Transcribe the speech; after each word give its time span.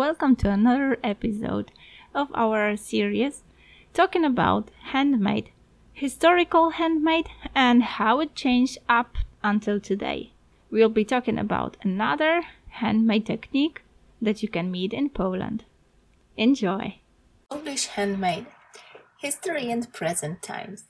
welcome 0.00 0.34
to 0.34 0.48
another 0.48 0.96
episode 1.04 1.70
of 2.14 2.28
our 2.34 2.74
series 2.74 3.42
talking 3.92 4.24
about 4.24 4.70
handmade, 4.92 5.50
historical 5.92 6.70
handmade, 6.70 7.28
and 7.54 7.82
how 7.82 8.18
it 8.18 8.34
changed 8.34 8.78
up 8.88 9.14
until 9.44 9.78
today. 9.78 10.32
We'll 10.70 10.88
be 10.88 11.04
talking 11.04 11.38
about 11.38 11.76
another 11.82 12.44
handmade 12.80 13.26
technique 13.26 13.82
that 14.22 14.42
you 14.42 14.48
can 14.48 14.70
meet 14.70 14.94
in 14.94 15.10
Poland. 15.10 15.64
Enjoy! 16.34 16.98
Polish 17.50 17.84
handmade, 17.88 18.46
history 19.20 19.70
and 19.70 19.92
present 19.92 20.40
times. 20.40 20.84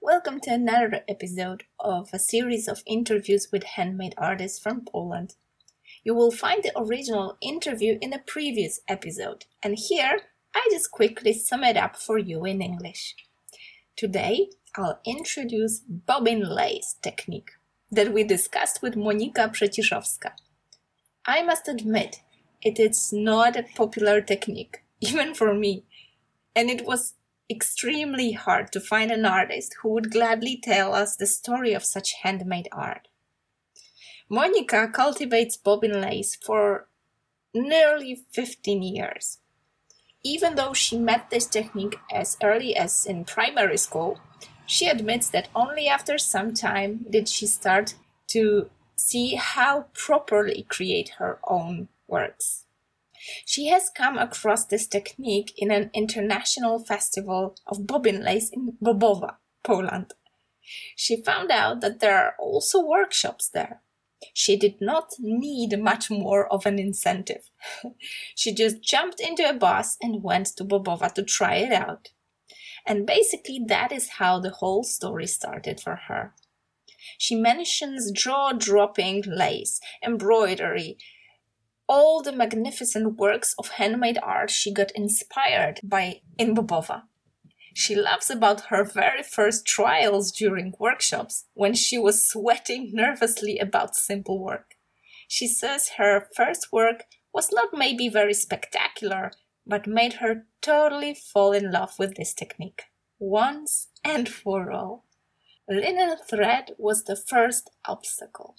Welcome 0.00 0.38
to 0.42 0.52
another 0.52 1.02
episode 1.08 1.64
of 1.80 2.10
a 2.12 2.20
series 2.20 2.68
of 2.68 2.84
interviews 2.86 3.48
with 3.52 3.64
handmade 3.64 4.14
artists 4.16 4.60
from 4.60 4.84
Poland. 4.84 5.34
You 6.04 6.14
will 6.14 6.32
find 6.32 6.62
the 6.62 6.76
original 6.76 7.36
interview 7.40 7.98
in 8.00 8.12
a 8.12 8.18
previous 8.18 8.80
episode, 8.88 9.44
and 9.62 9.78
here 9.78 10.20
I 10.54 10.68
just 10.70 10.90
quickly 10.90 11.32
sum 11.32 11.62
it 11.62 11.76
up 11.76 11.96
for 11.96 12.18
you 12.18 12.44
in 12.44 12.60
English. 12.60 13.14
Today, 13.96 14.48
I'll 14.76 15.00
introduce 15.06 15.80
bobbin 15.80 16.40
lace 16.40 16.96
technique 17.02 17.50
that 17.90 18.12
we 18.12 18.24
discussed 18.24 18.82
with 18.82 18.96
Monika 18.96 19.48
Przeciszowska. 19.52 20.32
I 21.24 21.42
must 21.42 21.68
admit, 21.68 22.20
it 22.62 22.80
is 22.80 23.12
not 23.12 23.56
a 23.56 23.64
popular 23.76 24.20
technique, 24.20 24.82
even 25.00 25.34
for 25.34 25.54
me, 25.54 25.84
and 26.56 26.68
it 26.68 26.84
was 26.84 27.14
extremely 27.50 28.32
hard 28.32 28.72
to 28.72 28.80
find 28.80 29.10
an 29.10 29.24
artist 29.24 29.76
who 29.82 29.90
would 29.90 30.10
gladly 30.10 30.58
tell 30.60 30.94
us 30.94 31.16
the 31.16 31.26
story 31.26 31.74
of 31.74 31.84
such 31.84 32.14
handmade 32.22 32.68
art. 32.72 33.08
Monika 34.30 34.92
cultivates 34.92 35.56
bobbin 35.56 36.00
lace 36.00 36.36
for 36.36 36.88
nearly 37.54 38.24
15 38.32 38.82
years. 38.82 39.38
Even 40.24 40.54
though 40.54 40.72
she 40.72 40.96
met 40.98 41.30
this 41.30 41.46
technique 41.46 41.98
as 42.10 42.36
early 42.42 42.76
as 42.76 43.04
in 43.06 43.24
primary 43.24 43.76
school, 43.76 44.20
she 44.66 44.88
admits 44.88 45.28
that 45.30 45.48
only 45.54 45.88
after 45.88 46.16
some 46.16 46.54
time 46.54 47.04
did 47.10 47.28
she 47.28 47.46
start 47.46 47.94
to 48.28 48.70
see 48.96 49.34
how 49.34 49.86
properly 49.92 50.64
create 50.68 51.10
her 51.18 51.38
own 51.48 51.88
works. 52.06 52.64
She 53.44 53.66
has 53.66 53.90
come 53.90 54.18
across 54.18 54.64
this 54.64 54.86
technique 54.86 55.52
in 55.56 55.70
an 55.70 55.90
international 55.94 56.78
festival 56.78 57.54
of 57.66 57.86
bobbin 57.86 58.22
lace 58.24 58.50
in 58.50 58.76
Bobowa, 58.82 59.36
Poland. 59.62 60.14
She 60.96 61.22
found 61.22 61.50
out 61.50 61.80
that 61.80 62.00
there 62.00 62.16
are 62.16 62.34
also 62.38 62.80
workshops 62.80 63.48
there. 63.48 63.80
She 64.34 64.56
did 64.56 64.80
not 64.80 65.12
need 65.18 65.78
much 65.78 66.10
more 66.10 66.52
of 66.52 66.66
an 66.66 66.78
incentive. 66.78 67.50
she 68.34 68.54
just 68.54 68.82
jumped 68.82 69.20
into 69.20 69.48
a 69.48 69.54
bus 69.54 69.96
and 70.02 70.22
went 70.22 70.46
to 70.56 70.64
Bobowa 70.64 71.12
to 71.14 71.22
try 71.22 71.56
it 71.56 71.72
out. 71.72 72.08
And 72.86 73.06
basically, 73.06 73.60
that 73.68 73.92
is 73.92 74.18
how 74.18 74.40
the 74.40 74.50
whole 74.50 74.84
story 74.84 75.26
started 75.26 75.80
for 75.80 75.96
her. 76.08 76.34
She 77.18 77.36
mentions 77.36 78.10
jaw 78.10 78.52
dropping 78.52 79.22
lace, 79.26 79.80
embroidery, 80.04 80.98
all 81.88 82.22
the 82.22 82.32
magnificent 82.32 83.16
works 83.18 83.54
of 83.58 83.68
handmade 83.68 84.18
art 84.22 84.50
she 84.50 84.72
got 84.72 84.90
inspired 84.92 85.80
by 85.82 86.22
in 86.38 86.54
Bobowa. 86.54 87.02
She 87.74 87.94
laughs 87.94 88.30
about 88.30 88.66
her 88.66 88.84
very 88.84 89.22
first 89.22 89.66
trials 89.66 90.30
during 90.30 90.74
workshops 90.78 91.46
when 91.54 91.74
she 91.74 91.98
was 91.98 92.28
sweating 92.28 92.90
nervously 92.92 93.58
about 93.58 93.96
simple 93.96 94.38
work. 94.38 94.74
She 95.28 95.46
says 95.46 95.92
her 95.96 96.28
first 96.36 96.72
work 96.72 97.04
was 97.32 97.50
not 97.52 97.70
maybe 97.72 98.08
very 98.08 98.34
spectacular, 98.34 99.32
but 99.66 99.86
made 99.86 100.14
her 100.14 100.46
totally 100.60 101.14
fall 101.14 101.52
in 101.52 101.70
love 101.70 101.98
with 101.98 102.16
this 102.16 102.34
technique, 102.34 102.82
once 103.18 103.88
and 104.04 104.28
for 104.28 104.70
all. 104.70 105.06
Linen 105.68 106.16
thread 106.28 106.72
was 106.76 107.04
the 107.04 107.16
first 107.16 107.70
obstacle. 107.86 108.56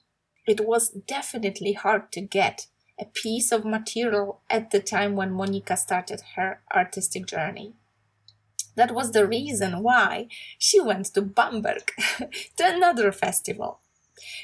It 0.47 0.65
was 0.65 0.89
definitely 0.89 1.73
hard 1.73 2.11
to 2.13 2.21
get 2.21 2.67
a 2.99 3.05
piece 3.05 3.51
of 3.51 3.65
material 3.65 4.41
at 4.49 4.71
the 4.71 4.79
time 4.79 5.15
when 5.15 5.31
Monika 5.31 5.77
started 5.77 6.21
her 6.35 6.61
artistic 6.73 7.25
journey. 7.25 7.75
That 8.75 8.93
was 8.93 9.11
the 9.11 9.27
reason 9.27 9.83
why 9.83 10.27
she 10.57 10.79
went 10.79 11.07
to 11.13 11.21
Bamberg, 11.21 11.91
to 12.57 12.63
another 12.63 13.11
festival. 13.11 13.79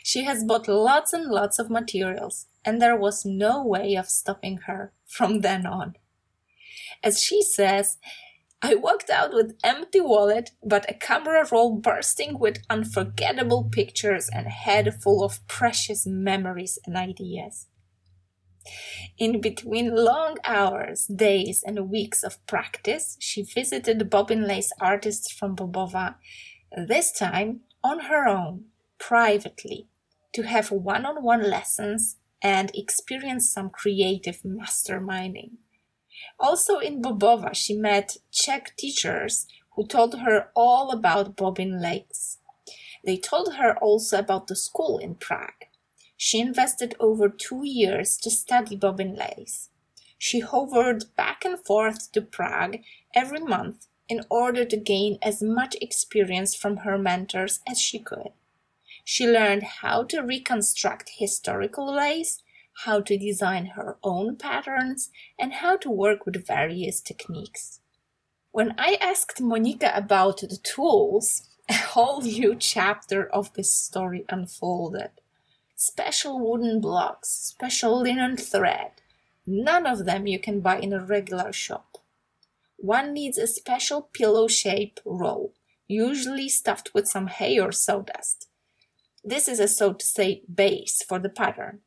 She 0.04 0.24
has 0.24 0.44
bought 0.44 0.68
lots 0.68 1.14
and 1.14 1.26
lots 1.26 1.60
of 1.60 1.70
materials, 1.70 2.48
and 2.66 2.82
there 2.82 2.96
was 2.96 3.26
no 3.26 3.66
way 3.66 3.96
of 3.96 4.10
stopping 4.10 4.58
her 4.68 4.92
from 5.06 5.42
then 5.42 5.66
on. 5.66 5.96
As 7.04 7.22
she 7.22 7.42
says, 7.42 7.98
I 8.62 8.76
walked 8.76 9.10
out 9.10 9.34
with 9.34 9.58
empty 9.64 10.02
wallet, 10.02 10.52
but 10.62 10.90
a 10.90 10.94
camera 10.94 11.48
roll 11.50 11.78
bursting 11.78 12.38
with 12.38 12.62
unforgettable 12.70 13.64
pictures 13.64 14.30
and 14.30 14.48
head 14.48 15.02
full 15.02 15.24
of 15.24 15.46
precious 15.48 16.06
memories 16.06 16.78
and 16.86 16.98
ideas. 16.98 17.68
In 19.18 19.42
between 19.42 19.96
long 19.96 20.38
hours, 20.44 21.06
days, 21.08 21.64
and 21.66 21.90
weeks 21.90 22.24
of 22.24 22.46
practice, 22.48 23.18
she 23.20 23.44
visited 23.44 24.10
bobbin 24.10 24.48
lace 24.48 24.72
artists 24.80 25.32
from 25.32 25.56
Bobowa, 25.56 26.16
this 26.72 27.12
time 27.12 27.62
on 27.84 28.02
her 28.02 28.28
own, 28.28 28.66
privately, 28.98 29.88
to 30.34 30.44
have 30.44 30.72
one 30.72 31.06
on 31.06 31.24
one 31.24 31.50
lessons 31.50 32.18
and 32.42 32.72
experience 32.74 33.52
some 33.52 33.70
creative 33.70 34.42
masterminding. 34.44 35.58
Also 36.40 36.80
in 36.80 37.02
Bobowa, 37.02 37.54
she 37.54 37.74
met 37.74 38.18
Czech 38.32 38.76
teachers 38.78 39.48
who 39.76 39.86
told 39.86 40.20
her 40.20 40.50
all 40.56 40.92
about 40.92 41.36
bobbin 41.36 41.82
lace. 41.82 42.38
They 43.06 43.18
told 43.18 43.56
her 43.56 43.78
also 43.78 44.20
about 44.20 44.48
the 44.48 44.56
school 44.56 44.98
in 44.98 45.16
Prague 45.16 45.66
she 46.22 46.42
invested 46.42 46.94
over 47.00 47.30
two 47.30 47.64
years 47.64 48.18
to 48.18 48.30
study 48.30 48.76
bobbin 48.76 49.16
lace. 49.16 49.70
She 50.18 50.42
hovered 50.42 51.06
back 51.16 51.46
and 51.46 51.58
forth 51.58 52.12
to 52.12 52.22
Prague 52.22 52.80
every 53.16 53.40
month 53.40 53.88
in 54.10 54.26
order 54.30 54.66
to 54.66 54.76
gain 54.76 55.18
as 55.22 55.42
much 55.42 55.78
experience 55.80 56.54
from 56.54 56.78
her 56.78 56.98
mentors 56.98 57.62
as 57.66 57.80
she 57.80 58.00
could. 58.00 58.34
She 59.06 59.26
learned 59.26 59.64
how 59.64 60.04
to 60.12 60.20
reconstruct 60.20 61.12
historical 61.20 61.90
lace, 61.90 62.44
how 62.84 63.00
to 63.00 63.18
design 63.18 63.68
her 63.78 63.96
own 64.04 64.36
patterns, 64.36 65.12
and 65.40 65.54
how 65.54 65.78
to 65.78 65.90
work 65.90 66.26
with 66.26 66.46
various 66.46 67.00
techniques. 67.00 67.80
When 68.52 68.76
I 68.78 68.98
asked 69.00 69.42
Monika 69.42 69.98
about 69.98 70.42
the 70.42 70.60
tools, 70.62 71.48
a 71.70 71.76
whole 71.76 72.20
new 72.20 72.56
chapter 72.56 73.26
of 73.26 73.54
this 73.54 73.72
story 73.72 74.26
unfolded 74.28 75.12
special 75.82 76.38
wooden 76.38 76.82
blocks, 76.82 77.30
special 77.30 78.02
linen 78.02 78.36
thread. 78.36 78.92
None 79.48 79.88
of 79.88 80.04
them 80.04 80.28
you 80.28 80.38
can 80.38 80.60
buy 80.60 80.78
in 80.78 80.92
a 80.92 81.00
regular 81.00 81.54
shop. 81.54 82.00
One 82.76 83.14
needs 83.14 83.38
a 83.38 83.48
special 83.48 84.02
pillow 84.02 84.50
shaped 84.50 85.00
roll, 85.06 85.54
usually 85.88 86.50
stuffed 86.50 86.94
with 86.94 87.08
some 87.08 87.28
hay 87.28 87.58
or 87.58 87.72
sawdust. 87.72 88.50
This 89.24 89.48
is 89.48 89.62
a 89.62 89.70
so 89.70 89.94
to 89.94 90.06
say 90.06 90.42
base 90.54 91.02
for 91.02 91.18
the 91.18 91.30
pattern. 91.30 91.80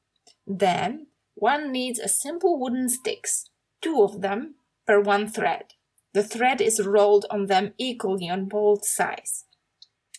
Then 0.47 1.09
one 1.35 1.71
needs 1.71 1.99
a 1.99 2.09
simple 2.09 2.59
wooden 2.59 2.89
sticks, 2.89 3.51
two 3.83 4.03
of 4.03 4.23
them 4.23 4.55
per 4.87 5.01
one 5.01 5.29
thread. 5.29 5.75
The 6.15 6.25
thread 6.25 6.63
is 6.63 6.87
rolled 6.87 7.27
on 7.31 7.45
them 7.45 7.75
equally 7.77 8.31
on 8.31 8.47
both 8.47 8.87
sides. 8.87 9.45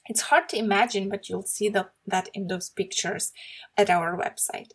It's 0.07 0.21
hard 0.23 0.49
to 0.49 0.57
imagine, 0.57 1.09
but 1.09 1.29
you'll 1.29 1.43
see 1.43 1.69
the, 1.69 1.89
that 2.05 2.29
in 2.33 2.47
those 2.47 2.69
pictures 2.69 3.31
at 3.77 3.89
our 3.89 4.17
website. 4.17 4.71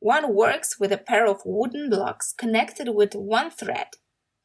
One 0.00 0.34
works 0.34 0.78
with 0.78 0.92
a 0.92 0.98
pair 0.98 1.26
of 1.26 1.42
wooden 1.44 1.90
blocks 1.90 2.32
connected 2.32 2.88
with 2.90 3.14
one 3.14 3.50
thread 3.50 3.88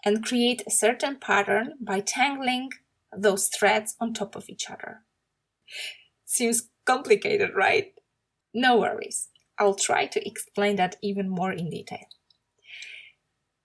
and 0.06 0.26
create 0.26 0.64
a 0.68 0.72
certain 0.72 1.18
pattern 1.18 1.74
by 1.80 2.00
tangling 2.00 2.70
those 3.16 3.48
threads 3.48 3.96
on 4.00 4.14
top 4.14 4.36
of 4.36 4.50
each 4.50 4.70
other. 4.70 5.02
Seems 6.26 6.70
complicated, 6.86 7.52
right? 7.56 7.94
No 8.54 8.80
worries. 8.80 9.30
I'll 9.60 9.76
try 9.76 10.08
to 10.08 10.28
explain 10.28 10.76
that 10.78 10.96
even 11.02 11.30
more 11.30 11.52
in 11.52 11.70
detail. 11.70 12.06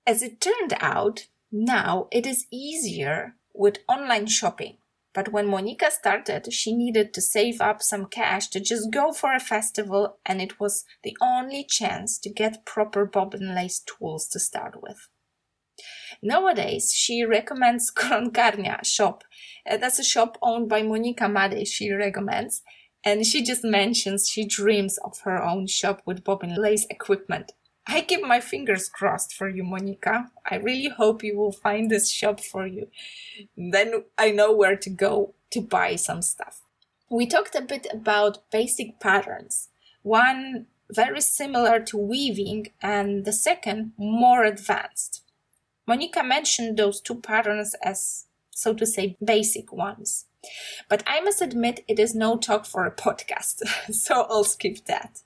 As 0.06 0.22
it 0.22 0.40
turned 0.40 0.74
out, 0.80 1.28
now 1.50 2.08
it 2.12 2.26
is 2.26 2.46
easier 2.50 3.34
with 3.54 3.78
online 3.88 4.26
shopping 4.26 4.78
but 5.18 5.32
when 5.32 5.48
Monika 5.48 5.90
started, 5.90 6.52
she 6.52 6.72
needed 6.72 7.12
to 7.12 7.20
save 7.20 7.60
up 7.60 7.82
some 7.82 8.06
cash 8.06 8.46
to 8.50 8.60
just 8.60 8.92
go 8.92 9.10
for 9.10 9.34
a 9.34 9.40
festival, 9.40 10.18
and 10.24 10.40
it 10.40 10.60
was 10.60 10.84
the 11.02 11.16
only 11.20 11.64
chance 11.68 12.20
to 12.20 12.30
get 12.30 12.64
proper 12.64 13.04
bobbin 13.04 13.52
lace 13.52 13.80
tools 13.80 14.28
to 14.28 14.38
start 14.38 14.80
with. 14.80 15.08
Nowadays, 16.22 16.92
she 16.94 17.24
recommends 17.24 17.90
Koronkarnia 17.96 18.86
shop. 18.86 19.24
Uh, 19.68 19.76
that's 19.76 19.98
a 19.98 20.04
shop 20.04 20.38
owned 20.40 20.68
by 20.68 20.82
Monika 20.82 21.28
Mady, 21.28 21.66
she 21.66 21.90
recommends. 21.90 22.62
And 23.04 23.26
she 23.26 23.42
just 23.42 23.64
mentions 23.64 24.28
she 24.28 24.46
dreams 24.46 24.98
of 24.98 25.18
her 25.24 25.42
own 25.42 25.66
shop 25.66 26.00
with 26.06 26.22
bobbin 26.22 26.54
lace 26.54 26.86
equipment. 26.90 27.50
I 27.88 28.02
keep 28.02 28.22
my 28.22 28.40
fingers 28.40 28.88
crossed 28.88 29.32
for 29.34 29.48
you, 29.48 29.64
Monika. 29.64 30.28
I 30.48 30.56
really 30.56 30.90
hope 30.90 31.24
you 31.24 31.36
will 31.38 31.52
find 31.52 31.90
this 31.90 32.10
shop 32.10 32.38
for 32.38 32.66
you. 32.66 32.88
Then 33.56 34.04
I 34.18 34.30
know 34.30 34.52
where 34.52 34.76
to 34.76 34.90
go 34.90 35.34
to 35.50 35.62
buy 35.62 35.96
some 35.96 36.20
stuff. 36.20 36.60
We 37.08 37.26
talked 37.26 37.54
a 37.54 37.62
bit 37.62 37.86
about 37.90 38.50
basic 38.50 39.00
patterns. 39.00 39.70
One 40.02 40.66
very 40.90 41.22
similar 41.22 41.80
to 41.80 41.96
weaving, 41.96 42.68
and 42.82 43.24
the 43.24 43.32
second 43.32 43.92
more 43.96 44.44
advanced. 44.44 45.22
Monika 45.88 46.26
mentioned 46.26 46.76
those 46.76 47.00
two 47.00 47.14
patterns 47.14 47.74
as, 47.82 48.26
so 48.50 48.74
to 48.74 48.86
say, 48.86 49.16
basic 49.24 49.72
ones. 49.72 50.26
But 50.88 51.02
I 51.06 51.20
must 51.20 51.42
admit 51.42 51.84
it 51.88 51.98
is 51.98 52.14
no 52.14 52.36
talk 52.36 52.66
for 52.66 52.84
a 52.84 52.94
podcast, 52.94 53.62
so 53.90 54.26
I'll 54.28 54.44
skip 54.44 54.84
that. 54.86 55.22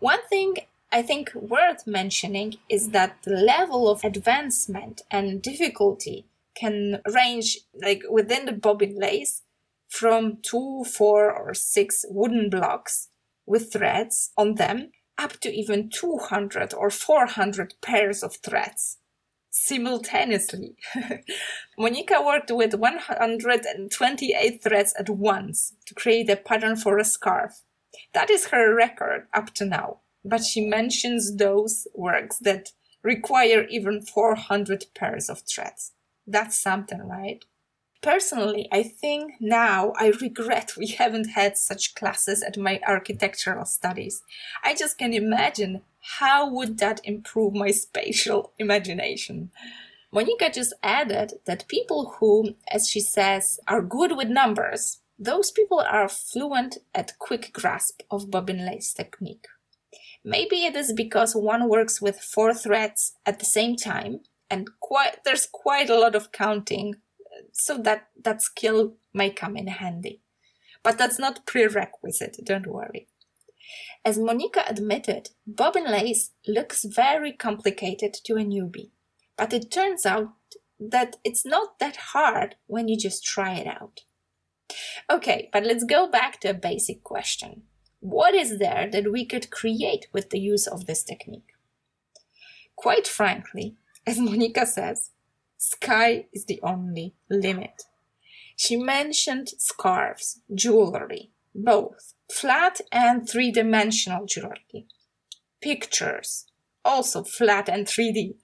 One 0.00 0.26
thing 0.28 0.56
I 0.94 1.02
think 1.02 1.34
worth 1.34 1.88
mentioning 1.88 2.54
is 2.68 2.90
that 2.90 3.24
the 3.24 3.32
level 3.34 3.90
of 3.90 4.04
advancement 4.04 5.02
and 5.10 5.42
difficulty 5.42 6.24
can 6.54 7.00
range 7.12 7.58
like 7.74 8.04
within 8.08 8.46
the 8.46 8.52
bobbin 8.52 8.96
lace 8.96 9.42
from 9.88 10.38
two, 10.40 10.84
four, 10.84 11.32
or 11.32 11.52
six 11.52 12.04
wooden 12.08 12.48
blocks 12.48 13.08
with 13.44 13.72
threads 13.72 14.30
on 14.36 14.54
them 14.54 14.92
up 15.18 15.32
to 15.40 15.52
even 15.52 15.90
200 15.90 16.72
or 16.72 16.90
400 16.90 17.74
pairs 17.80 18.22
of 18.22 18.36
threads 18.36 18.98
simultaneously. 19.50 20.76
Monika 21.76 22.24
worked 22.24 22.52
with 22.52 22.72
128 22.72 24.62
threads 24.62 24.94
at 24.96 25.10
once 25.10 25.72
to 25.86 25.94
create 25.94 26.30
a 26.30 26.36
pattern 26.36 26.76
for 26.76 26.98
a 26.98 27.04
scarf. 27.04 27.62
That 28.12 28.30
is 28.30 28.50
her 28.50 28.72
record 28.76 29.26
up 29.34 29.52
to 29.54 29.64
now, 29.64 29.98
but 30.24 30.44
she 30.44 30.60
mentions 30.60 31.36
those 31.36 31.86
works 31.94 32.38
that 32.38 32.72
require 33.02 33.66
even 33.68 34.00
400 34.00 34.86
pairs 34.94 35.28
of 35.28 35.42
threads. 35.42 35.92
That's 36.26 36.58
something, 36.58 37.06
right? 37.06 37.44
Personally, 38.02 38.68
I 38.70 38.82
think 38.82 39.34
now 39.40 39.92
I 39.96 40.12
regret 40.20 40.72
we 40.76 40.88
haven't 40.88 41.30
had 41.30 41.56
such 41.56 41.94
classes 41.94 42.42
at 42.42 42.58
my 42.58 42.80
architectural 42.86 43.64
studies. 43.64 44.22
I 44.62 44.74
just 44.74 44.98
can 44.98 45.14
imagine 45.14 45.82
how 46.18 46.50
would 46.50 46.78
that 46.78 47.00
improve 47.04 47.54
my 47.54 47.70
spatial 47.70 48.52
imagination. 48.58 49.50
Monika 50.14 50.52
just 50.52 50.74
added 50.82 51.34
that 51.46 51.66
people 51.66 52.16
who, 52.18 52.54
as 52.70 52.88
she 52.88 53.00
says, 53.00 53.58
are 53.66 53.80
good 53.80 54.16
with 54.16 54.28
numbers, 54.28 55.00
those 55.18 55.50
people 55.50 55.80
are 55.80 56.08
fluent 56.08 56.78
at 56.94 57.18
quick 57.18 57.52
grasp 57.52 58.02
of 58.10 58.30
bobbin 58.30 58.66
lace 58.66 58.92
technique. 58.92 59.46
Maybe 60.24 60.64
it 60.64 60.74
is 60.74 60.92
because 60.92 61.34
one 61.34 61.68
works 61.68 62.00
with 62.00 62.18
four 62.18 62.54
threads 62.54 63.12
at 63.26 63.38
the 63.38 63.44
same 63.44 63.76
time 63.76 64.20
and 64.50 64.70
quite, 64.80 65.18
there's 65.24 65.46
quite 65.50 65.90
a 65.90 65.98
lot 65.98 66.14
of 66.14 66.32
counting 66.32 66.94
so 67.52 67.76
that 67.78 68.08
that 68.22 68.40
skill 68.40 68.94
may 69.12 69.30
come 69.30 69.56
in 69.56 69.66
handy. 69.66 70.22
But 70.82 70.98
that's 70.98 71.18
not 71.18 71.46
prerequisite, 71.46 72.38
don't 72.44 72.66
worry. 72.66 73.08
As 74.04 74.18
Monika 74.18 74.68
admitted, 74.68 75.30
bobbin 75.46 75.84
lace 75.84 76.32
looks 76.46 76.84
very 76.84 77.32
complicated 77.32 78.14
to 78.24 78.34
a 78.34 78.44
newbie, 78.44 78.90
but 79.36 79.52
it 79.52 79.70
turns 79.70 80.04
out 80.04 80.32
that 80.78 81.16
it's 81.24 81.46
not 81.46 81.78
that 81.78 81.96
hard 82.12 82.56
when 82.66 82.88
you 82.88 82.98
just 82.98 83.24
try 83.24 83.54
it 83.54 83.66
out. 83.66 84.00
Okay, 85.10 85.48
but 85.52 85.64
let's 85.64 85.84
go 85.84 86.06
back 86.10 86.40
to 86.40 86.50
a 86.50 86.54
basic 86.54 87.02
question. 87.02 87.62
What 88.04 88.34
is 88.34 88.58
there 88.58 88.86
that 88.92 89.10
we 89.10 89.24
could 89.24 89.50
create 89.50 90.08
with 90.12 90.28
the 90.28 90.38
use 90.38 90.66
of 90.66 90.84
this 90.84 91.02
technique? 91.02 91.54
Quite 92.76 93.08
frankly, 93.08 93.76
as 94.06 94.18
Monika 94.18 94.66
says, 94.66 95.12
Sky 95.56 96.26
is 96.30 96.44
the 96.44 96.60
only 96.62 97.14
limit. 97.30 97.84
She 98.56 98.76
mentioned 98.76 99.52
scarves, 99.56 100.42
jewelry, 100.54 101.30
both 101.54 102.12
flat 102.30 102.78
and 102.92 103.26
three 103.26 103.50
dimensional 103.50 104.26
jewelry, 104.26 104.86
pictures, 105.62 106.44
also 106.84 107.24
flat 107.24 107.70
and 107.70 107.86
3D, 107.86 108.34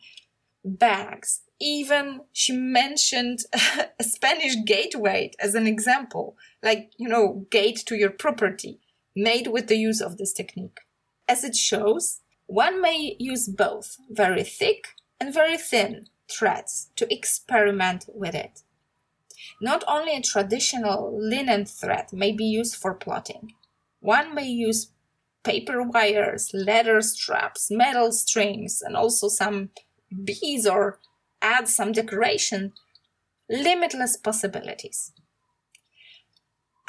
bags. 0.64 1.42
Even 1.60 2.20
she 2.32 2.54
mentioned 2.54 3.40
a 4.00 4.04
Spanish 4.04 4.56
gateway 4.64 5.32
as 5.38 5.54
an 5.54 5.66
example, 5.66 6.38
like, 6.62 6.92
you 6.96 7.10
know, 7.10 7.46
gate 7.50 7.82
to 7.84 7.94
your 7.94 8.08
property, 8.08 8.80
made 9.14 9.48
with 9.48 9.66
the 9.68 9.76
use 9.76 10.00
of 10.00 10.16
this 10.16 10.32
technique. 10.32 10.78
As 11.28 11.44
it 11.44 11.56
shows, 11.56 12.20
one 12.46 12.80
may 12.80 13.16
use 13.18 13.48
both 13.48 13.96
very 14.10 14.42
thick 14.42 14.88
and 15.20 15.32
very 15.32 15.56
thin 15.56 16.06
threads 16.30 16.90
to 16.96 17.12
experiment 17.12 18.06
with 18.12 18.34
it. 18.34 18.62
Not 19.60 19.84
only 19.86 20.16
a 20.16 20.22
traditional 20.22 21.16
linen 21.16 21.64
thread 21.64 22.12
may 22.12 22.32
be 22.32 22.44
used 22.44 22.76
for 22.76 22.94
plotting, 22.94 23.52
one 24.00 24.34
may 24.34 24.46
use 24.46 24.90
paper 25.42 25.82
wires, 25.82 26.50
leather 26.52 27.00
straps, 27.00 27.70
metal 27.70 28.12
strings, 28.12 28.82
and 28.82 28.96
also 28.96 29.28
some 29.28 29.70
beads 30.24 30.66
or 30.66 30.98
add 31.42 31.68
some 31.68 31.92
decoration. 31.92 32.72
Limitless 33.48 34.16
possibilities. 34.16 35.12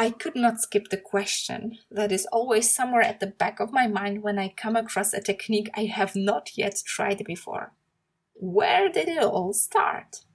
I 0.02 0.10
could 0.10 0.36
not 0.36 0.60
skip 0.60 0.90
the 0.90 0.98
question 0.98 1.78
that 1.92 2.12
is 2.12 2.26
always 2.32 2.74
somewhere 2.74 3.04
at 3.04 3.20
the 3.20 3.28
back 3.28 3.60
of 3.60 3.72
my 3.72 3.86
mind 3.86 4.24
when 4.24 4.40
I 4.40 4.50
come 4.58 4.76
across 4.76 5.14
a 5.14 5.22
technique 5.22 5.70
I 5.76 5.86
have 5.86 6.16
not 6.16 6.58
yet 6.58 6.82
tried 6.84 7.24
before. 7.24 7.74
Where 8.34 8.90
did 8.90 9.08
it 9.08 9.24
all 9.24 9.54
start? 9.54 10.26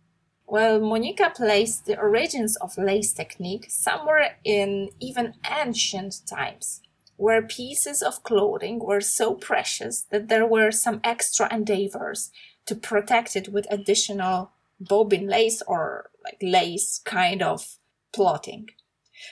Well, 0.46 0.78
Monika 0.78 1.34
placed 1.34 1.86
the 1.86 1.98
origins 1.98 2.54
of 2.58 2.78
lace 2.78 3.12
technique 3.12 3.66
somewhere 3.68 4.36
in 4.44 4.90
even 5.00 5.34
ancient 5.44 6.20
times, 6.28 6.80
where 7.16 7.42
pieces 7.42 8.02
of 8.02 8.22
clothing 8.22 8.78
were 8.78 9.00
so 9.00 9.34
precious 9.34 10.02
that 10.12 10.28
there 10.28 10.46
were 10.46 10.70
some 10.70 11.00
extra 11.02 11.52
endeavors 11.52 12.30
to 12.66 12.76
protect 12.76 13.34
it 13.34 13.48
with 13.48 13.66
additional 13.68 14.52
bobbin 14.78 15.26
lace 15.26 15.60
or 15.66 16.10
like 16.22 16.38
lace 16.40 17.00
kind 17.04 17.42
of 17.42 17.78
plotting. 18.12 18.68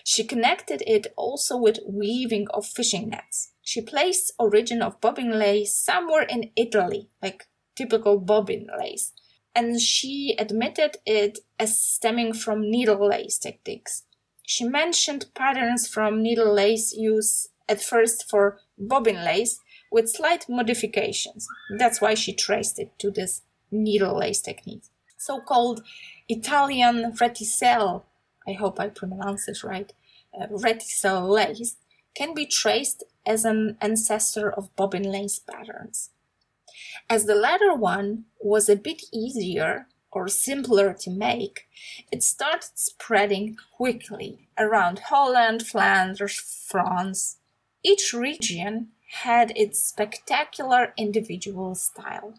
She 0.05 0.25
connected 0.25 0.83
it 0.87 1.09
also 1.17 1.57
with 1.57 1.81
weaving 1.87 2.47
of 2.53 2.67
fishing 2.67 3.11
nets. 3.11 3.53
She 3.63 3.81
placed 3.81 4.33
origin 4.39 4.83
of 4.83 5.01
bobbin 5.01 5.39
lace 5.39 5.75
somewhere 5.75 6.23
in 6.23 6.51
Italy, 6.57 7.09
like 7.23 7.49
typical 7.75 8.19
bobbin 8.19 8.69
lace, 8.79 9.13
and 9.55 9.81
she 9.81 10.35
admitted 10.39 10.99
it 11.07 11.39
as 11.59 11.81
stemming 11.81 12.35
from 12.35 12.71
needle 12.71 13.09
lace 13.09 13.39
techniques. 13.39 14.05
She 14.43 14.65
mentioned 14.65 15.27
patterns 15.35 15.89
from 15.89 16.23
needle 16.23 16.53
lace 16.53 16.93
use 16.93 17.49
at 17.69 17.83
first 17.83 18.29
for 18.29 18.59
bobbin 18.77 19.25
lace 19.25 19.61
with 19.91 20.11
slight 20.11 20.47
modifications. 20.49 21.47
That's 21.79 22.01
why 22.01 22.15
she 22.15 22.35
traced 22.35 22.79
it 22.79 22.99
to 22.99 23.11
this 23.11 23.43
needle 23.71 24.19
lace 24.19 24.41
technique. 24.41 24.83
So 25.17 25.41
called 25.41 25.83
Italian 26.29 27.13
reticelle, 27.13 28.03
I 28.47 28.53
hope 28.53 28.79
I 28.79 28.89
pronounce 28.89 29.49
it 29.49 29.63
right, 29.63 29.93
uh, 30.39 30.47
reticelle 30.47 31.29
lace, 31.29 31.77
can 32.15 32.35
be 32.35 32.47
traced 32.47 33.05
as 33.27 33.45
an 33.45 33.77
ancestor 33.81 34.51
of 34.51 34.75
bobbin 34.77 35.11
lace 35.11 35.39
patterns. 35.39 36.11
As 37.09 37.27
the 37.27 37.35
latter 37.35 37.75
one 37.75 38.25
was 38.41 38.69
a 38.69 38.77
bit 38.77 39.03
easier 39.13 39.87
or 40.11 40.29
simpler 40.29 40.95
to 40.95 41.11
make, 41.11 41.67
it 42.11 42.23
started 42.23 42.71
spreading 42.75 43.57
quickly 43.77 44.49
around 44.59 45.01
Holland, 45.11 45.67
Flanders, 45.67 46.39
France. 46.39 47.39
Each 47.83 48.13
region 48.13 48.89
had 49.23 49.53
its 49.57 49.83
spectacular 49.83 50.93
individual 50.97 51.75
style. 51.75 52.35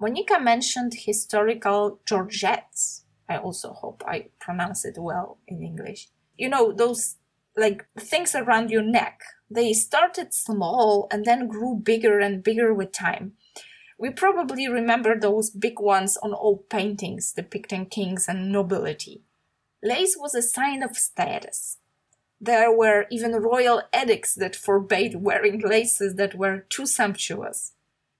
Monika 0.00 0.42
mentioned 0.42 0.94
historical 0.94 2.00
gorgerettes. 2.06 2.99
I 3.30 3.36
also 3.36 3.72
hope 3.72 4.02
I 4.04 4.26
pronounce 4.40 4.84
it 4.84 4.96
well 4.98 5.38
in 5.46 5.62
English. 5.62 6.08
You 6.36 6.48
know, 6.48 6.72
those 6.72 7.14
like 7.56 7.86
things 7.96 8.34
around 8.34 8.70
your 8.70 8.82
neck. 8.82 9.20
They 9.48 9.72
started 9.72 10.34
small 10.34 11.06
and 11.12 11.24
then 11.24 11.46
grew 11.46 11.76
bigger 11.76 12.18
and 12.18 12.42
bigger 12.42 12.74
with 12.74 12.90
time. 12.92 13.34
We 13.98 14.10
probably 14.10 14.68
remember 14.68 15.14
those 15.18 15.50
big 15.50 15.78
ones 15.78 16.16
on 16.16 16.34
old 16.34 16.68
paintings 16.68 17.32
depicting 17.32 17.86
kings 17.86 18.26
and 18.28 18.50
nobility. 18.50 19.22
Lace 19.82 20.16
was 20.18 20.34
a 20.34 20.42
sign 20.42 20.82
of 20.82 20.96
status. 20.96 21.78
There 22.40 22.72
were 22.72 23.06
even 23.10 23.32
royal 23.32 23.82
edicts 23.94 24.34
that 24.34 24.56
forbade 24.56 25.16
wearing 25.16 25.60
laces 25.60 26.16
that 26.16 26.34
were 26.34 26.64
too 26.68 26.86
sumptuous. 26.86 27.72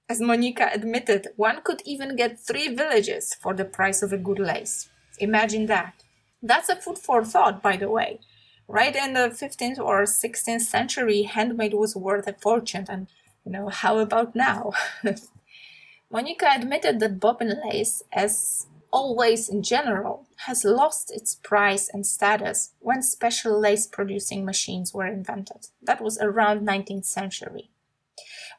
As 0.07 0.21
Monika 0.21 0.73
admitted, 0.73 1.29
one 1.35 1.61
could 1.63 1.81
even 1.85 2.15
get 2.15 2.39
three 2.39 2.67
villages 2.75 3.33
for 3.33 3.53
the 3.55 3.65
price 3.65 4.03
of 4.03 4.13
a 4.13 4.17
good 4.17 4.39
lace. 4.39 4.90
Imagine 5.21 5.67
that. 5.67 5.93
That's 6.41 6.69
a 6.69 6.75
food 6.75 6.97
for 6.97 7.23
thought, 7.23 7.61
by 7.61 7.77
the 7.77 7.89
way. 7.89 8.19
Right 8.67 8.95
in 8.95 9.13
the 9.13 9.29
15th 9.29 9.79
or 9.79 10.03
16th 10.03 10.61
century, 10.61 11.23
handmade 11.23 11.73
was 11.73 11.95
worth 11.95 12.27
a 12.27 12.33
fortune, 12.33 12.85
and 12.89 13.07
you 13.45 13.51
know, 13.51 13.69
how 13.69 13.99
about 13.99 14.35
now? 14.35 14.71
Monika 16.11 16.55
admitted 16.55 16.99
that 16.99 17.19
bobbin 17.19 17.59
lace, 17.65 18.01
as 18.11 18.67
always 18.91 19.47
in 19.47 19.61
general, 19.61 20.25
has 20.47 20.65
lost 20.65 21.11
its 21.11 21.35
price 21.35 21.89
and 21.93 22.05
status 22.05 22.73
when 22.79 23.01
special 23.03 23.59
lace 23.59 23.85
producing 23.87 24.43
machines 24.43 24.93
were 24.93 25.05
invented. 25.05 25.67
That 25.81 26.01
was 26.01 26.17
around 26.19 26.67
19th 26.67 27.05
century. 27.05 27.69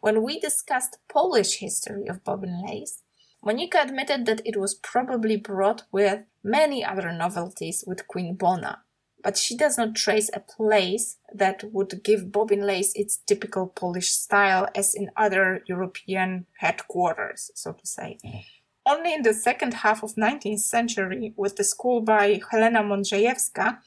When 0.01 0.23
we 0.23 0.39
discussed 0.41 0.99
Polish 1.09 1.59
history 1.59 2.07
of 2.07 2.25
bobbin 2.25 2.65
lace, 2.65 3.03
Monika 3.45 3.83
admitted 3.83 4.27
that 4.27 4.41
it 4.45 4.57
was 4.57 4.75
probably 4.75 5.37
brought 5.37 5.83
with 5.91 6.23
many 6.43 6.85
other 6.85 7.13
novelties 7.13 7.85
with 7.87 8.09
Queen 8.09 8.35
Bona, 8.35 8.83
but 9.23 9.37
she 9.37 9.57
does 9.57 9.79
not 9.79 9.95
trace 9.95 10.31
a 10.35 10.41
place 10.41 11.19
that 11.33 11.65
would 11.73 12.03
give 12.03 12.33
bobbin 12.33 12.67
lace 12.67 12.93
its 12.95 13.19
typical 13.19 13.67
Polish 13.69 14.11
style 14.11 14.69
as 14.75 14.95
in 14.95 15.11
other 15.17 15.63
European 15.67 16.47
headquarters, 16.59 17.51
so 17.55 17.73
to 17.73 17.87
say. 17.87 18.19
Only 18.85 19.15
in 19.15 19.23
the 19.23 19.33
second 19.33 19.75
half 19.75 20.03
of 20.03 20.17
19th 20.17 20.59
century, 20.59 21.33
with 21.37 21.57
the 21.57 21.65
school 21.65 22.01
by 22.01 22.41
Helena 22.51 22.83
Modrzejewska 22.83 23.79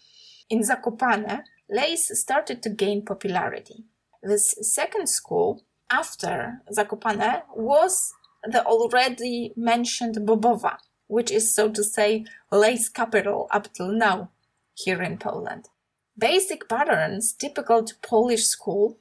in 0.49 0.61
Zakopane, 0.61 1.43
lace 1.69 2.17
started 2.17 2.63
to 2.63 2.69
gain 2.69 3.03
popularity. 3.03 3.83
This 4.23 4.55
second 4.61 5.09
school, 5.09 5.65
after 5.89 6.61
Zakopane, 6.71 7.43
was 7.55 8.13
the 8.43 8.63
already 8.65 9.53
mentioned 9.57 10.15
Bobowa, 10.15 10.77
which 11.07 11.31
is, 11.31 11.53
so 11.53 11.69
to 11.69 11.83
say, 11.83 12.25
lace 12.51 12.89
capital 12.89 13.47
up 13.51 13.73
till 13.73 13.91
now 13.91 14.29
here 14.73 15.01
in 15.01 15.17
Poland. 15.17 15.69
Basic 16.17 16.69
patterns 16.69 17.33
typical 17.33 17.83
to 17.83 17.95
Polish 18.01 18.45
school 18.45 18.97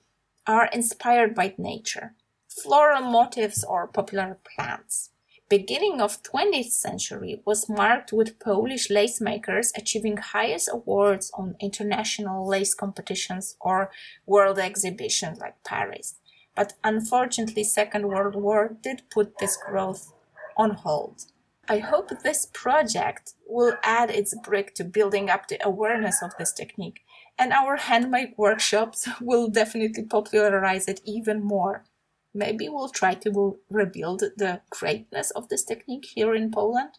are 0.46 0.66
inspired 0.66 1.34
by 1.34 1.54
nature, 1.56 2.14
floral 2.48 3.02
motifs 3.02 3.64
or 3.64 3.86
popular 3.86 4.38
plants 4.44 5.10
beginning 5.48 6.00
of 6.00 6.22
20th 6.22 6.72
century 6.72 7.40
was 7.44 7.68
marked 7.68 8.12
with 8.12 8.40
Polish 8.40 8.90
lace 8.90 9.20
makers 9.20 9.72
achieving 9.76 10.16
highest 10.16 10.68
awards 10.72 11.30
on 11.34 11.54
international 11.60 12.44
lace 12.46 12.74
competitions 12.74 13.56
or 13.60 13.90
world 14.26 14.58
exhibitions 14.58 15.38
like 15.38 15.62
Paris. 15.62 16.16
But 16.56 16.72
unfortunately, 16.82 17.62
Second 17.62 18.08
World 18.08 18.34
War 18.34 18.76
did 18.82 19.02
put 19.10 19.38
this 19.38 19.56
growth 19.56 20.12
on 20.56 20.70
hold. 20.70 21.26
I 21.68 21.78
hope 21.78 22.10
this 22.22 22.46
project 22.52 23.34
will 23.46 23.74
add 23.82 24.10
its 24.10 24.34
brick 24.34 24.74
to 24.74 24.84
building 24.84 25.30
up 25.30 25.48
the 25.48 25.58
awareness 25.66 26.22
of 26.22 26.32
this 26.38 26.52
technique, 26.52 27.00
and 27.38 27.52
our 27.52 27.76
handmade 27.76 28.34
workshops 28.36 29.08
will 29.20 29.48
definitely 29.48 30.04
popularize 30.04 30.88
it 30.88 31.00
even 31.04 31.42
more 31.42 31.84
maybe 32.34 32.68
we'll 32.68 32.88
try 32.88 33.14
to 33.14 33.56
rebuild 33.70 34.20
the 34.36 34.60
greatness 34.70 35.30
of 35.30 35.48
this 35.48 35.64
technique 35.64 36.06
here 36.14 36.34
in 36.34 36.50
Poland? 36.50 36.98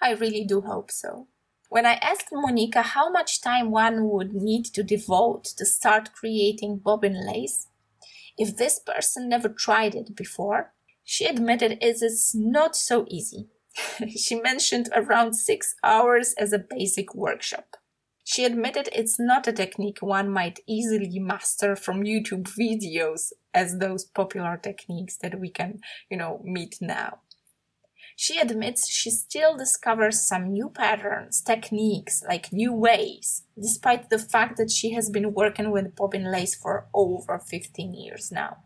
I 0.00 0.12
really 0.12 0.44
do 0.44 0.60
hope 0.60 0.90
so. 0.90 1.26
When 1.68 1.84
I 1.84 1.94
asked 1.94 2.30
Monika 2.32 2.82
how 2.82 3.10
much 3.10 3.40
time 3.40 3.70
one 3.70 4.08
would 4.08 4.32
need 4.32 4.64
to 4.66 4.82
devote 4.82 5.44
to 5.56 5.66
start 5.66 6.12
creating 6.12 6.78
bobbin 6.78 7.26
lace, 7.26 7.66
if 8.38 8.56
this 8.56 8.78
person 8.78 9.28
never 9.28 9.48
tried 9.48 9.94
it 9.94 10.16
before, 10.16 10.72
she 11.10 11.26
admitted 11.26 11.72
it 11.72 12.02
is 12.02 12.30
not 12.36 12.76
so 12.76 13.04
easy. 13.08 13.48
she 14.16 14.36
mentioned 14.36 14.88
around 14.94 15.32
six 15.32 15.74
hours 15.82 16.34
as 16.38 16.52
a 16.52 16.64
basic 16.70 17.16
workshop. 17.16 17.78
She 18.22 18.44
admitted 18.44 18.88
it's 18.92 19.18
not 19.18 19.48
a 19.48 19.52
technique 19.52 19.98
one 20.02 20.30
might 20.30 20.60
easily 20.68 21.18
master 21.18 21.74
from 21.74 22.04
YouTube 22.04 22.44
videos 22.44 23.32
as 23.52 23.78
those 23.78 24.04
popular 24.04 24.56
techniques 24.56 25.16
that 25.16 25.40
we 25.40 25.50
can, 25.50 25.80
you 26.08 26.16
know, 26.16 26.40
meet 26.44 26.76
now. 26.80 27.22
She 28.14 28.38
admits 28.38 28.88
she 28.88 29.10
still 29.10 29.56
discovers 29.56 30.22
some 30.22 30.52
new 30.52 30.70
patterns, 30.70 31.42
techniques, 31.42 32.22
like 32.28 32.52
new 32.52 32.72
ways, 32.72 33.42
despite 33.60 34.10
the 34.10 34.18
fact 34.20 34.58
that 34.58 34.70
she 34.70 34.92
has 34.92 35.10
been 35.10 35.34
working 35.34 35.72
with 35.72 35.96
bobbin 35.96 36.30
lace 36.30 36.54
for 36.54 36.86
over 36.94 37.40
15 37.40 37.94
years 37.94 38.30
now. 38.30 38.58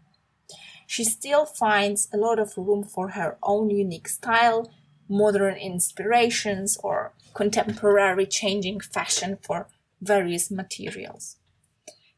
She 0.86 1.04
still 1.04 1.46
finds 1.46 2.08
a 2.12 2.16
lot 2.16 2.38
of 2.38 2.56
room 2.56 2.84
for 2.84 3.10
her 3.10 3.38
own 3.42 3.70
unique 3.70 4.08
style, 4.08 4.70
modern 5.08 5.56
inspirations, 5.56 6.76
or 6.82 7.12
contemporary 7.34 8.26
changing 8.26 8.80
fashion 8.80 9.38
for 9.42 9.68
various 10.00 10.50
materials. 10.50 11.36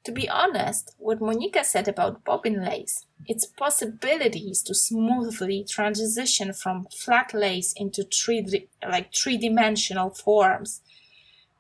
To 0.05 0.13
be 0.13 0.29
honest, 0.29 0.95
what 0.99 1.19
Monika 1.19 1.65
said 1.65 1.89
about 1.89 2.25
bobbin 2.25 2.65
lace, 2.65 3.07
its 3.27 3.45
possibilities 3.45 4.63
to 4.63 4.75
smoothly 4.75 5.65
transition 5.69 6.53
from 6.53 6.87
flat 6.97 7.35
lace 7.35 7.73
into 7.73 8.05
three 8.05 8.69
like 8.89 9.13
three-dimensional 9.13 10.11
forms, 10.11 10.81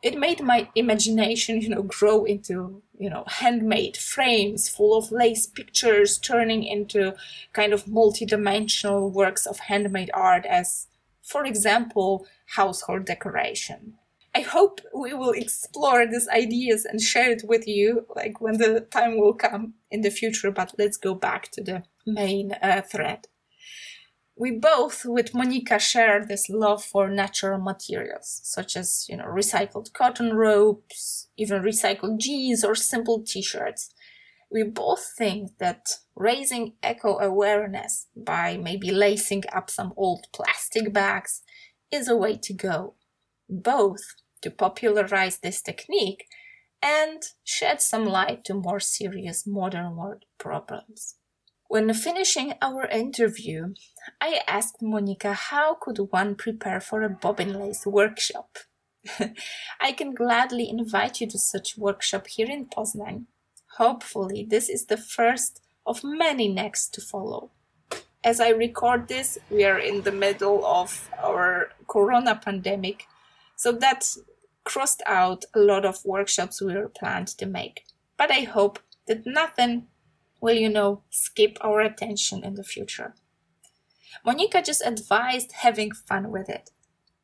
it 0.02 0.18
made 0.18 0.42
my 0.42 0.68
imagination, 0.74 1.60
you 1.62 1.68
know, 1.68 1.82
grow 1.82 2.24
into, 2.24 2.82
you 2.98 3.10
know, 3.10 3.24
handmade 3.26 3.96
frames 3.96 4.68
full 4.68 4.96
of 4.96 5.12
lace 5.12 5.46
pictures 5.46 6.18
turning 6.18 6.64
into 6.64 7.14
kind 7.52 7.72
of 7.72 7.88
multi-dimensional 7.88 9.10
works 9.10 9.46
of 9.46 9.58
handmade 9.58 10.10
art 10.14 10.46
as, 10.46 10.86
for 11.22 11.44
example, 11.44 12.26
household 12.54 13.04
decoration. 13.04 13.94
I 14.34 14.40
hope 14.40 14.82
we 14.94 15.14
will 15.14 15.30
explore 15.30 16.06
these 16.06 16.28
ideas 16.28 16.84
and 16.84 17.00
share 17.00 17.30
it 17.30 17.44
with 17.48 17.66
you, 17.66 18.04
like 18.14 18.38
when 18.38 18.58
the 18.58 18.80
time 18.80 19.18
will 19.18 19.32
come 19.32 19.74
in 19.90 20.02
the 20.02 20.10
future. 20.10 20.50
But 20.50 20.74
let's 20.78 20.98
go 20.98 21.14
back 21.14 21.50
to 21.52 21.62
the 21.62 21.84
main 22.06 22.52
uh, 22.62 22.82
thread. 22.82 23.28
We 24.38 24.50
both, 24.50 25.06
with 25.06 25.32
monika 25.32 25.80
share 25.80 26.22
this 26.22 26.50
love 26.50 26.84
for 26.84 27.08
natural 27.08 27.58
materials, 27.58 28.42
such 28.44 28.76
as 28.76 29.06
you 29.08 29.16
know 29.16 29.24
recycled 29.24 29.94
cotton 29.94 30.34
ropes, 30.34 31.28
even 31.38 31.62
recycled 31.62 32.18
jeans 32.18 32.62
or 32.62 32.74
simple 32.74 33.22
T-shirts. 33.22 33.88
We 34.50 34.62
both 34.62 35.14
think 35.16 35.56
that 35.58 35.86
raising 36.14 36.74
eco 36.82 37.18
awareness 37.18 38.08
by 38.14 38.58
maybe 38.58 38.90
lacing 38.90 39.44
up 39.52 39.70
some 39.70 39.94
old 39.96 40.26
plastic 40.32 40.92
bags 40.92 41.42
is 41.90 42.06
a 42.06 42.16
way 42.16 42.36
to 42.36 42.52
go. 42.52 42.94
Both 43.48 44.16
to 44.42 44.50
popularize 44.50 45.38
this 45.38 45.62
technique 45.62 46.26
and 46.82 47.22
shed 47.42 47.80
some 47.80 48.04
light 48.04 48.44
to 48.44 48.54
more 48.54 48.80
serious 48.80 49.46
modern 49.46 49.96
world 49.96 50.24
problems. 50.38 51.16
When 51.68 51.92
finishing 51.94 52.54
our 52.62 52.86
interview, 52.86 53.74
I 54.20 54.40
asked 54.46 54.80
Monika 54.80 55.34
how 55.34 55.74
could 55.74 55.98
one 56.10 56.36
prepare 56.36 56.80
for 56.80 57.02
a 57.02 57.08
bobbin 57.08 57.58
lace 57.58 57.84
workshop. 57.84 58.58
I 59.80 59.92
can 59.92 60.14
gladly 60.14 60.68
invite 60.68 61.20
you 61.20 61.26
to 61.26 61.38
such 61.38 61.76
workshop 61.76 62.28
here 62.28 62.48
in 62.48 62.66
Poznan. 62.66 63.24
Hopefully, 63.78 64.46
this 64.48 64.68
is 64.68 64.86
the 64.86 64.96
first 64.96 65.60
of 65.84 66.04
many 66.04 66.48
next 66.48 66.94
to 66.94 67.00
follow. 67.00 67.50
As 68.22 68.40
I 68.40 68.50
record 68.50 69.08
this, 69.08 69.36
we 69.50 69.64
are 69.64 69.78
in 69.78 70.02
the 70.02 70.12
middle 70.12 70.64
of 70.64 71.10
our 71.22 71.70
corona 71.88 72.36
pandemic, 72.36 73.06
so 73.56 73.72
that 73.72 74.06
crossed 74.64 75.02
out 75.06 75.44
a 75.54 75.58
lot 75.58 75.84
of 75.84 76.04
workshops 76.04 76.60
we 76.60 76.74
were 76.74 76.88
planned 76.88 77.28
to 77.38 77.46
make. 77.46 77.84
But 78.16 78.30
I 78.30 78.42
hope 78.42 78.78
that 79.06 79.26
nothing 79.26 79.88
will, 80.46 80.54
you 80.54 80.68
know, 80.68 81.02
skip 81.10 81.58
our 81.60 81.80
attention 81.80 82.44
in 82.44 82.54
the 82.54 82.62
future. 82.62 83.14
Monika 84.24 84.64
just 84.64 84.86
advised 84.86 85.50
having 85.66 85.90
fun 85.90 86.30
with 86.30 86.48
it, 86.48 86.70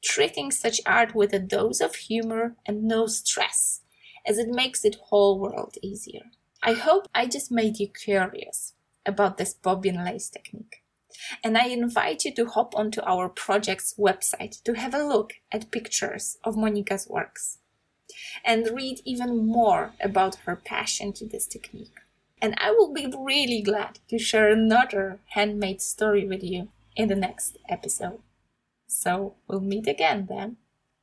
treating 0.02 0.50
such 0.50 0.80
art 0.84 1.14
with 1.14 1.32
a 1.32 1.38
dose 1.38 1.80
of 1.80 1.94
humor 1.94 2.56
and 2.66 2.82
no 2.82 3.06
stress, 3.06 3.82
as 4.26 4.38
it 4.38 4.48
makes 4.48 4.84
it 4.84 5.06
whole 5.08 5.38
world 5.38 5.76
easier. 5.82 6.24
I 6.64 6.72
hope 6.72 7.06
I 7.14 7.26
just 7.26 7.52
made 7.52 7.78
you 7.78 7.86
curious 7.86 8.74
about 9.06 9.38
this 9.38 9.54
bobbin 9.54 10.04
lace 10.04 10.28
technique 10.28 10.82
and 11.44 11.56
I 11.56 11.66
invite 11.66 12.24
you 12.24 12.34
to 12.34 12.46
hop 12.46 12.74
onto 12.76 13.00
our 13.02 13.28
project's 13.28 13.94
website 13.94 14.62
to 14.64 14.74
have 14.74 14.94
a 14.94 15.04
look 15.04 15.34
at 15.52 15.70
pictures 15.70 16.38
of 16.42 16.56
Monika's 16.56 17.06
works 17.08 17.58
and 18.44 18.68
read 18.72 19.00
even 19.04 19.46
more 19.46 19.92
about 20.00 20.36
her 20.46 20.56
passion 20.56 21.12
to 21.14 21.26
this 21.26 21.46
technique. 21.46 22.01
And 22.42 22.54
I 22.58 22.72
will 22.72 22.92
be 22.92 23.10
really 23.18 23.62
glad 23.62 24.00
to 24.08 24.18
share 24.18 24.50
another 24.50 25.20
handmade 25.30 25.80
story 25.80 26.26
with 26.28 26.44
you 26.44 26.68
in 26.96 27.08
the 27.08 27.16
next 27.16 27.56
episode. 27.70 28.20
So 28.86 29.36
we'll 29.48 29.60
meet 29.60 29.86
again 29.88 30.26
then. 30.28 30.58